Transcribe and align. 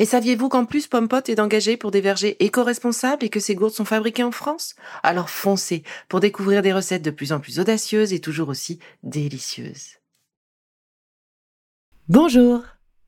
Et 0.00 0.06
saviez-vous 0.06 0.48
qu'en 0.48 0.64
plus 0.64 0.86
Pompot 0.86 1.20
est 1.28 1.40
engagé 1.40 1.76
pour 1.76 1.90
des 1.90 2.00
vergers 2.00 2.42
éco-responsables 2.42 3.22
et 3.22 3.28
que 3.28 3.38
ces 3.38 3.54
gourdes 3.54 3.74
sont 3.74 3.84
fabriquées 3.84 4.24
en 4.24 4.32
France? 4.32 4.74
Alors 5.02 5.28
foncez 5.28 5.82
pour 6.08 6.20
découvrir 6.20 6.62
des 6.62 6.72
recettes 6.72 7.02
de 7.02 7.10
plus 7.10 7.32
en 7.32 7.38
plus 7.38 7.60
audacieuses 7.60 8.14
et 8.14 8.18
toujours 8.18 8.48
aussi 8.48 8.78
délicieuses. 9.02 9.98
Bonjour 12.08 12.62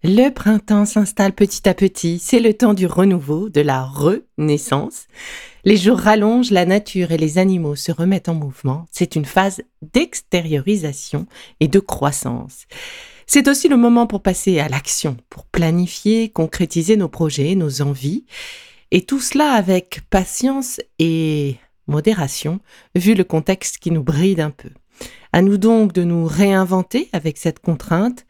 Le 0.04 0.28
printemps 0.28 0.84
s'installe 0.84 1.32
petit 1.32 1.66
à 1.66 1.72
petit, 1.72 2.18
c'est 2.18 2.40
le 2.40 2.52
temps 2.52 2.74
du 2.74 2.84
renouveau, 2.84 3.48
de 3.48 3.62
la 3.62 3.84
renaissance. 3.84 5.06
Les 5.64 5.78
jours 5.78 5.98
rallongent, 5.98 6.50
la 6.50 6.66
nature 6.66 7.10
et 7.10 7.16
les 7.16 7.38
animaux 7.38 7.74
se 7.74 7.90
remettent 7.90 8.28
en 8.28 8.34
mouvement, 8.34 8.84
c'est 8.92 9.16
une 9.16 9.24
phase 9.24 9.62
d'extériorisation 9.80 11.26
et 11.60 11.68
de 11.68 11.78
croissance. 11.78 12.66
C'est 13.34 13.48
aussi 13.48 13.68
le 13.68 13.78
moment 13.78 14.06
pour 14.06 14.20
passer 14.20 14.58
à 14.58 14.68
l'action, 14.68 15.16
pour 15.30 15.46
planifier, 15.46 16.28
concrétiser 16.28 16.98
nos 16.98 17.08
projets, 17.08 17.54
nos 17.54 17.80
envies, 17.80 18.26
et 18.90 19.06
tout 19.06 19.20
cela 19.20 19.52
avec 19.52 20.02
patience 20.10 20.82
et 20.98 21.56
modération, 21.86 22.60
vu 22.94 23.14
le 23.14 23.24
contexte 23.24 23.78
qui 23.78 23.90
nous 23.90 24.02
bride 24.02 24.40
un 24.40 24.50
peu. 24.50 24.68
À 25.32 25.40
nous 25.40 25.56
donc 25.56 25.94
de 25.94 26.04
nous 26.04 26.26
réinventer 26.26 27.08
avec 27.14 27.38
cette 27.38 27.60
contrainte, 27.60 28.26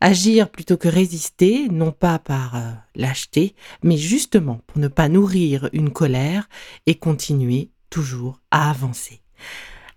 agir 0.00 0.48
plutôt 0.48 0.76
que 0.76 0.86
résister, 0.86 1.66
non 1.68 1.90
pas 1.90 2.20
par 2.20 2.54
euh, 2.54 2.70
lâcheté, 2.94 3.56
mais 3.82 3.96
justement 3.96 4.60
pour 4.68 4.78
ne 4.78 4.86
pas 4.86 5.08
nourrir 5.08 5.68
une 5.72 5.90
colère 5.90 6.48
et 6.86 6.94
continuer 6.94 7.70
toujours 7.90 8.38
à 8.52 8.70
avancer. 8.70 9.22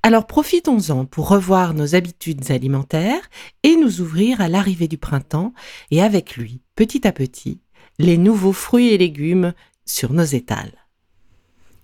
Alors 0.02 0.28
profitons-en 0.28 1.06
pour 1.06 1.28
revoir 1.28 1.74
nos 1.74 1.94
habitudes 1.94 2.52
alimentaires 2.52 3.30
et 3.64 3.76
nous 3.76 4.00
ouvrir 4.00 4.40
à 4.40 4.48
l'arrivée 4.48 4.88
du 4.88 4.98
printemps 4.98 5.54
et 5.92 6.02
avec 6.02 6.38
lui, 6.38 6.62
petit 6.76 7.06
à 7.06 7.12
petit, 7.12 7.60
les 7.98 8.18
nouveaux 8.18 8.54
fruits 8.54 8.90
et 8.90 8.98
légumes 8.98 9.54
sur 9.86 10.14
nos 10.14 10.24
étals. 10.24 10.74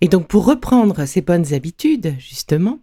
Et 0.00 0.08
donc 0.08 0.28
pour 0.28 0.46
reprendre 0.46 1.04
ces 1.04 1.20
bonnes 1.20 1.52
habitudes, 1.52 2.14
justement, 2.18 2.80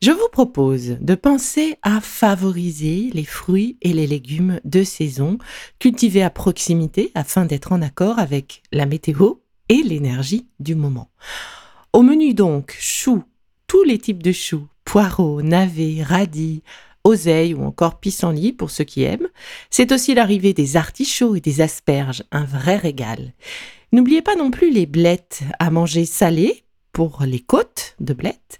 je 0.00 0.12
vous 0.12 0.28
propose 0.30 0.96
de 1.00 1.14
penser 1.14 1.76
à 1.82 2.00
favoriser 2.00 3.10
les 3.12 3.24
fruits 3.24 3.78
et 3.82 3.92
les 3.92 4.06
légumes 4.06 4.60
de 4.64 4.84
saison 4.84 5.38
cultivés 5.80 6.22
à 6.22 6.30
proximité 6.30 7.10
afin 7.14 7.44
d'être 7.44 7.72
en 7.72 7.82
accord 7.82 8.18
avec 8.18 8.62
la 8.72 8.86
météo 8.86 9.34
et 9.68 9.82
l'énergie 9.82 10.48
du 10.60 10.74
moment. 10.74 11.10
Au 11.92 12.02
menu 12.02 12.34
donc, 12.34 12.76
choux, 12.80 13.22
tous 13.72 13.84
les 13.84 13.96
types 13.96 14.22
de 14.22 14.32
choux, 14.32 14.68
poireaux, 14.84 15.40
navets, 15.40 16.02
radis, 16.02 16.62
oseilles 17.04 17.54
ou 17.54 17.64
encore 17.64 18.00
pissenlits 18.00 18.52
pour 18.52 18.70
ceux 18.70 18.84
qui 18.84 19.02
aiment. 19.02 19.30
C'est 19.70 19.92
aussi 19.92 20.14
l'arrivée 20.14 20.52
des 20.52 20.76
artichauts 20.76 21.36
et 21.36 21.40
des 21.40 21.62
asperges, 21.62 22.22
un 22.32 22.44
vrai 22.44 22.76
régal. 22.76 23.32
N'oubliez 23.90 24.20
pas 24.20 24.36
non 24.36 24.50
plus 24.50 24.70
les 24.70 24.84
blettes 24.84 25.40
à 25.58 25.70
manger 25.70 26.04
salées 26.04 26.64
pour 26.92 27.22
les 27.24 27.40
côtes 27.40 27.96
de 27.98 28.12
blettes 28.12 28.58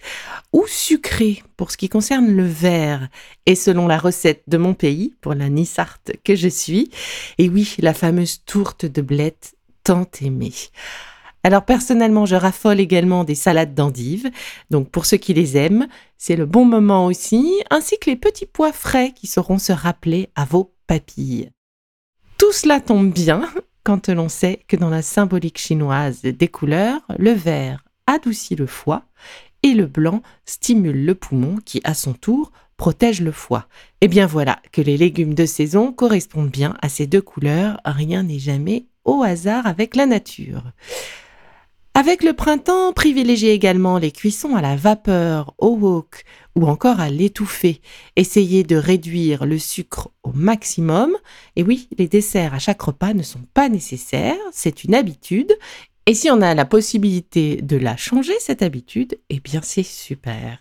ou 0.54 0.64
sucrées 0.66 1.42
pour 1.58 1.72
ce 1.72 1.76
qui 1.76 1.90
concerne 1.90 2.34
le 2.34 2.46
verre 2.46 3.10
et 3.44 3.54
selon 3.54 3.88
la 3.88 3.98
recette 3.98 4.44
de 4.46 4.56
mon 4.56 4.72
pays 4.72 5.12
pour 5.20 5.34
la 5.34 5.50
Nissarte 5.50 6.12
que 6.24 6.34
je 6.34 6.48
suis. 6.48 6.90
Et 7.36 7.50
oui, 7.50 7.76
la 7.80 7.92
fameuse 7.92 8.46
tourte 8.46 8.86
de 8.86 9.02
blettes 9.02 9.56
tant 9.84 10.06
aimée. 10.22 10.54
Alors 11.44 11.64
personnellement, 11.64 12.24
je 12.24 12.36
raffole 12.36 12.80
également 12.80 13.24
des 13.24 13.34
salades 13.34 13.74
d'endives. 13.74 14.30
Donc 14.70 14.90
pour 14.90 15.06
ceux 15.06 15.16
qui 15.16 15.34
les 15.34 15.56
aiment, 15.56 15.88
c'est 16.18 16.36
le 16.36 16.46
bon 16.46 16.64
moment 16.64 17.06
aussi, 17.06 17.60
ainsi 17.70 17.98
que 17.98 18.10
les 18.10 18.16
petits 18.16 18.46
pois 18.46 18.72
frais 18.72 19.12
qui 19.12 19.26
sauront 19.26 19.58
se 19.58 19.72
rappeler 19.72 20.28
à 20.36 20.44
vos 20.44 20.72
papilles. 20.86 21.50
Tout 22.38 22.52
cela 22.52 22.80
tombe 22.80 23.12
bien 23.12 23.42
quand 23.84 24.08
l'on 24.08 24.28
sait 24.28 24.60
que 24.68 24.76
dans 24.76 24.90
la 24.90 25.02
symbolique 25.02 25.58
chinoise 25.58 26.22
des 26.22 26.48
couleurs, 26.48 27.00
le 27.18 27.32
vert 27.32 27.84
adoucit 28.06 28.54
le 28.54 28.66
foie 28.66 29.04
et 29.62 29.74
le 29.74 29.86
blanc 29.86 30.22
stimule 30.44 31.04
le 31.04 31.14
poumon 31.14 31.56
qui, 31.64 31.80
à 31.84 31.94
son 31.94 32.14
tour, 32.14 32.52
protège 32.76 33.20
le 33.20 33.32
foie. 33.32 33.66
Et 34.00 34.08
bien 34.08 34.26
voilà 34.26 34.60
que 34.72 34.80
les 34.80 34.96
légumes 34.96 35.34
de 35.34 35.46
saison 35.46 35.92
correspondent 35.92 36.50
bien 36.50 36.76
à 36.82 36.88
ces 36.88 37.06
deux 37.06 37.22
couleurs, 37.22 37.80
rien 37.84 38.24
n'est 38.24 38.40
jamais 38.40 38.86
au 39.04 39.22
hasard 39.22 39.66
avec 39.66 39.96
la 39.96 40.06
nature. 40.06 40.64
Avec 41.94 42.22
le 42.22 42.32
printemps, 42.32 42.94
privilégiez 42.94 43.52
également 43.52 43.98
les 43.98 44.12
cuissons 44.12 44.56
à 44.56 44.62
la 44.62 44.76
vapeur, 44.76 45.54
au 45.58 45.76
wok 45.76 46.24
ou 46.56 46.66
encore 46.66 47.00
à 47.00 47.10
l'étouffée. 47.10 47.82
Essayez 48.16 48.64
de 48.64 48.76
réduire 48.76 49.44
le 49.44 49.58
sucre 49.58 50.10
au 50.22 50.32
maximum. 50.32 51.14
Et 51.54 51.62
oui, 51.62 51.90
les 51.98 52.08
desserts 52.08 52.54
à 52.54 52.58
chaque 52.58 52.80
repas 52.80 53.12
ne 53.12 53.22
sont 53.22 53.44
pas 53.52 53.68
nécessaires, 53.68 54.38
c'est 54.52 54.84
une 54.84 54.94
habitude 54.94 55.52
et 56.06 56.14
si 56.14 56.30
on 56.30 56.40
a 56.40 56.54
la 56.54 56.64
possibilité 56.64 57.62
de 57.62 57.76
la 57.76 57.96
changer, 57.96 58.34
cette 58.40 58.62
habitude, 58.62 59.18
eh 59.30 59.38
bien 59.38 59.60
c'est 59.62 59.84
super. 59.84 60.58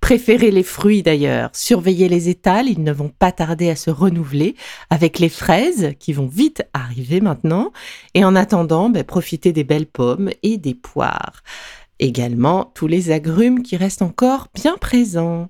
Préférez 0.00 0.52
les 0.52 0.62
fruits 0.62 1.02
d'ailleurs, 1.02 1.50
surveillez 1.52 2.08
les 2.08 2.28
étals, 2.28 2.68
ils 2.68 2.84
ne 2.84 2.92
vont 2.92 3.08
pas 3.08 3.32
tarder 3.32 3.68
à 3.68 3.74
se 3.74 3.90
renouveler 3.90 4.54
avec 4.88 5.18
les 5.18 5.28
fraises 5.28 5.94
qui 5.98 6.12
vont 6.12 6.28
vite 6.28 6.62
arriver 6.72 7.20
maintenant. 7.20 7.72
Et 8.14 8.24
en 8.24 8.36
attendant, 8.36 8.88
ben, 8.88 9.02
profitez 9.02 9.52
des 9.52 9.64
belles 9.64 9.88
pommes 9.88 10.30
et 10.44 10.56
des 10.56 10.74
poires. 10.74 11.42
Également 11.98 12.70
tous 12.74 12.86
les 12.86 13.10
agrumes 13.10 13.64
qui 13.64 13.76
restent 13.76 14.02
encore 14.02 14.46
bien 14.54 14.76
présents. 14.76 15.48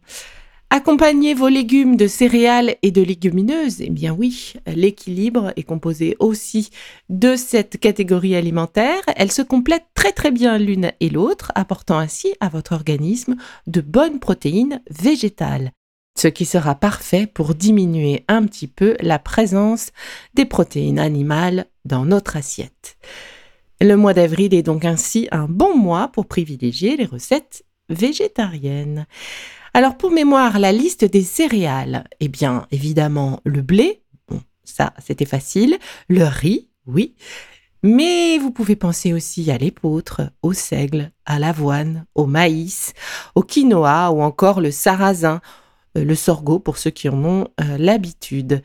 Accompagnez 0.71 1.34
vos 1.34 1.49
légumes 1.49 1.97
de 1.97 2.09
céréales 2.09 2.77
et 2.82 2.91
de 2.91 3.00
légumineuses. 3.00 3.81
Eh 3.81 3.91
bien 3.91 4.12
oui, 4.12 4.54
l'équilibre 4.66 5.53
est 5.56 5.62
composé 5.62 6.16
aussi 6.19 6.71
de 7.09 7.37
cette 7.37 7.78
catégorie 7.78 8.34
alimentaire. 8.34 9.00
Elles 9.15 9.31
se 9.31 9.43
complètent 9.43 9.87
très 9.94 10.12
très 10.12 10.32
bien 10.32 10.59
l'une 10.59 10.93
et 10.99 11.09
l'autre, 11.09 11.53
apportant 11.54 11.99
ainsi 11.99 12.34
à 12.41 12.49
votre 12.49 12.72
organisme 12.72 13.37
de 13.69 13.81
bonnes 13.81 14.19
protéines 14.19 14.82
végétales. 14.91 15.71
Ce 16.19 16.28
qui 16.28 16.44
sera 16.44 16.75
parfait 16.75 17.27
pour 17.27 17.54
diminuer 17.54 18.25
un 18.27 18.44
petit 18.44 18.66
peu 18.66 18.97
la 19.00 19.21
présence 19.21 19.93
des 20.34 20.47
protéines 20.47 20.98
animales 20.98 21.66
dans 21.84 22.04
notre 22.04 22.37
assiette. 22.37 22.97
Le 23.81 23.94
mois 23.94 24.15
d'avril 24.15 24.53
est 24.54 24.62
donc 24.62 24.84
ainsi 24.84 25.28
un 25.30 25.47
bon 25.47 25.77
mois 25.77 26.09
pour 26.09 26.27
privilégier 26.27 26.97
les 26.97 27.04
recettes 27.04 27.65
végétariennes. 27.89 29.07
Alors 29.77 29.99
pour 29.99 30.11
mémoire, 30.11 30.59
la 30.59 30.73
liste 30.73 31.05
des 31.05 31.23
céréales, 31.23 32.05
eh 32.21 32.28
bien 32.28 32.67
évidemment 32.71 33.41
le 33.45 33.61
blé, 33.61 34.01
bon, 34.27 34.41
ça 34.65 34.95
c'était 35.05 35.27
facile, 35.27 35.77
le 36.09 36.25
riz, 36.25 36.71
oui, 36.87 37.15
mais 37.83 38.39
vous 38.39 38.53
pouvez 38.53 38.75
penser 38.75 39.13
aussi 39.13 39.51
à 39.51 39.59
l'épeautre, 39.59 40.33
au 40.41 40.55
seigle, 40.55 41.13
à 41.27 41.39
l'avoine, 41.39 42.07
au 42.15 42.25
maïs, 42.25 42.95
au 43.34 43.43
quinoa 43.43 44.13
ou 44.13 44.23
encore 44.23 44.63
le 44.63 44.71
sarrasin, 44.71 45.43
euh, 45.99 46.05
le 46.05 46.15
sorgho 46.15 46.59
pour 46.59 46.79
ceux 46.79 46.89
qui 46.89 47.11
en 47.11 47.22
ont 47.22 47.49
euh, 47.61 47.77
l'habitude. 47.77 48.63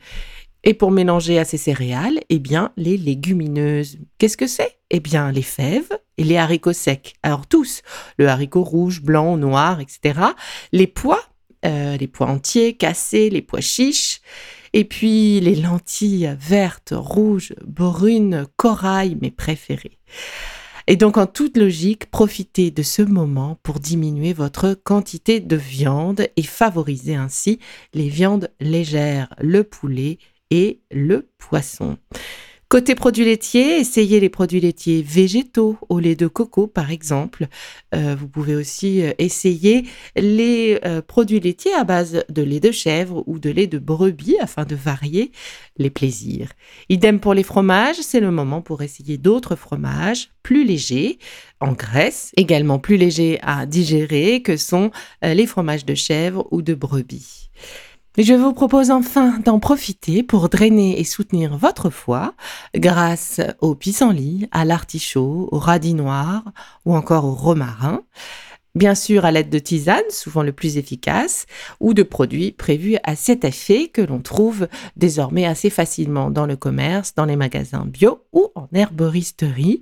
Et 0.64 0.72
pour 0.72 0.92
mélanger 0.92 1.38
à 1.38 1.44
ces 1.44 1.58
céréales, 1.58 2.20
eh 2.30 2.38
bien, 2.38 2.72
les 2.78 2.96
légumineuses. 2.96 3.98
Qu'est-ce 4.16 4.38
que 4.38 4.46
c'est? 4.46 4.78
Eh 4.88 5.00
bien, 5.00 5.30
les 5.30 5.42
fèves 5.42 5.90
les 6.24 6.36
haricots 6.36 6.72
secs. 6.72 7.14
Alors 7.22 7.46
tous, 7.46 7.82
le 8.18 8.28
haricot 8.28 8.64
rouge, 8.64 9.02
blanc, 9.02 9.36
noir, 9.36 9.80
etc. 9.80 10.20
Les 10.72 10.86
pois, 10.86 11.22
euh, 11.64 11.96
les 11.96 12.08
pois 12.08 12.28
entiers, 12.28 12.74
cassés, 12.74 13.30
les 13.30 13.42
pois 13.42 13.60
chiches. 13.60 14.20
Et 14.72 14.84
puis 14.84 15.40
les 15.40 15.54
lentilles 15.54 16.34
vertes, 16.38 16.94
rouges, 16.96 17.54
brunes, 17.64 18.46
corail, 18.56 19.18
mes 19.20 19.30
préférées. 19.30 19.98
Et 20.86 20.96
donc 20.96 21.16
en 21.16 21.26
toute 21.26 21.56
logique, 21.56 22.10
profitez 22.10 22.70
de 22.70 22.82
ce 22.82 23.02
moment 23.02 23.58
pour 23.62 23.78
diminuer 23.78 24.32
votre 24.32 24.74
quantité 24.74 25.40
de 25.40 25.56
viande 25.56 26.26
et 26.36 26.42
favoriser 26.42 27.14
ainsi 27.14 27.60
les 27.94 28.08
viandes 28.08 28.50
légères, 28.60 29.34
le 29.38 29.62
poulet 29.62 30.18
et 30.50 30.80
le 30.90 31.28
poisson. 31.38 31.98
Côté 32.72 32.94
produits 32.94 33.26
laitiers, 33.26 33.80
essayez 33.80 34.18
les 34.18 34.30
produits 34.30 34.60
laitiers 34.60 35.02
végétaux 35.02 35.76
au 35.90 35.98
lait 35.98 36.16
de 36.16 36.26
coco 36.26 36.66
par 36.66 36.90
exemple. 36.90 37.48
Euh, 37.94 38.16
vous 38.18 38.28
pouvez 38.28 38.54
aussi 38.54 39.02
euh, 39.02 39.12
essayer 39.18 39.84
les 40.16 40.80
euh, 40.86 41.02
produits 41.02 41.38
laitiers 41.38 41.74
à 41.74 41.84
base 41.84 42.24
de 42.30 42.42
lait 42.42 42.60
de 42.60 42.70
chèvre 42.70 43.24
ou 43.26 43.38
de 43.38 43.50
lait 43.50 43.66
de 43.66 43.78
brebis 43.78 44.38
afin 44.40 44.64
de 44.64 44.74
varier 44.74 45.32
les 45.76 45.90
plaisirs. 45.90 46.48
Idem 46.88 47.20
pour 47.20 47.34
les 47.34 47.42
fromages, 47.42 48.00
c'est 48.00 48.20
le 48.20 48.30
moment 48.30 48.62
pour 48.62 48.80
essayer 48.80 49.18
d'autres 49.18 49.54
fromages 49.54 50.30
plus 50.42 50.64
légers 50.64 51.18
en 51.60 51.72
graisse, 51.72 52.32
également 52.38 52.78
plus 52.78 52.96
légers 52.96 53.38
à 53.42 53.66
digérer 53.66 54.40
que 54.40 54.56
sont 54.56 54.90
les 55.22 55.46
fromages 55.46 55.84
de 55.84 55.94
chèvre 55.94 56.48
ou 56.50 56.62
de 56.62 56.72
brebis. 56.72 57.50
Je 58.18 58.34
vous 58.34 58.52
propose 58.52 58.90
enfin 58.90 59.38
d'en 59.38 59.58
profiter 59.58 60.22
pour 60.22 60.50
drainer 60.50 61.00
et 61.00 61.04
soutenir 61.04 61.56
votre 61.56 61.88
foie 61.88 62.34
grâce 62.74 63.40
au 63.62 63.74
pissenlit, 63.74 64.48
à 64.52 64.66
l'artichaut, 64.66 65.48
au 65.50 65.58
radis 65.58 65.94
noir 65.94 66.44
ou 66.84 66.94
encore 66.94 67.24
au 67.24 67.32
romarin. 67.32 68.02
Bien 68.74 68.94
sûr 68.94 69.24
à 69.24 69.30
l'aide 69.30 69.48
de 69.48 69.58
tisanes, 69.58 70.10
souvent 70.10 70.42
le 70.42 70.52
plus 70.52 70.76
efficace, 70.76 71.46
ou 71.80 71.94
de 71.94 72.02
produits 72.02 72.52
prévus 72.52 72.98
à 73.02 73.16
cet 73.16 73.44
effet 73.44 73.88
que 73.88 74.02
l'on 74.02 74.20
trouve 74.20 74.68
désormais 74.96 75.46
assez 75.46 75.70
facilement 75.70 76.30
dans 76.30 76.46
le 76.46 76.56
commerce, 76.56 77.14
dans 77.14 77.24
les 77.24 77.36
magasins 77.36 77.86
bio 77.86 78.26
ou 78.34 78.48
en 78.54 78.68
herboristerie. 78.74 79.80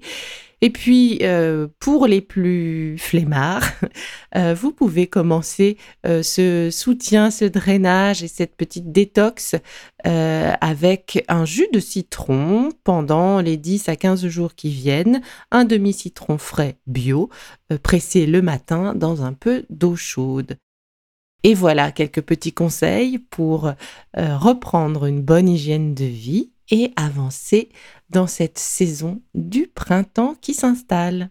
Et 0.62 0.70
puis, 0.70 1.18
euh, 1.22 1.68
pour 1.78 2.06
les 2.06 2.20
plus 2.20 2.98
flemmards, 2.98 3.66
euh, 4.36 4.54
vous 4.54 4.72
pouvez 4.72 5.06
commencer 5.06 5.78
euh, 6.06 6.22
ce 6.22 6.68
soutien, 6.70 7.30
ce 7.30 7.46
drainage 7.46 8.22
et 8.22 8.28
cette 8.28 8.56
petite 8.56 8.92
détox 8.92 9.56
avec 10.02 11.22
un 11.28 11.44
jus 11.44 11.68
de 11.74 11.80
citron 11.80 12.70
pendant 12.84 13.40
les 13.40 13.58
10 13.58 13.90
à 13.90 13.96
15 13.96 14.26
jours 14.28 14.54
qui 14.54 14.70
viennent, 14.70 15.20
un 15.50 15.64
demi-citron 15.66 16.38
frais 16.38 16.78
bio, 16.86 17.28
pressé 17.82 18.24
le 18.24 18.40
matin 18.40 18.94
dans 18.94 19.22
un 19.22 19.34
peu 19.34 19.66
d'eau 19.68 19.96
chaude. 19.96 20.56
Et 21.42 21.52
voilà 21.52 21.92
quelques 21.92 22.22
petits 22.22 22.54
conseils 22.54 23.18
pour 23.18 23.70
reprendre 24.16 25.04
une 25.04 25.20
bonne 25.20 25.50
hygiène 25.50 25.94
de 25.94 26.06
vie 26.06 26.50
et 26.70 26.92
avancer 26.96 27.70
dans 28.10 28.26
cette 28.26 28.58
saison 28.58 29.22
du 29.34 29.66
printemps 29.66 30.34
qui 30.40 30.54
s'installe. 30.54 31.30